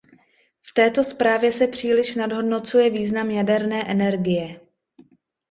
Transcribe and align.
V 0.61 0.73
této 0.73 1.03
zprávě 1.03 1.51
se 1.51 1.67
příliš 1.67 2.15
nadhodnocuje 2.15 2.89
význam 2.89 3.31
jaderné 3.31 3.91
energie. 3.91 4.59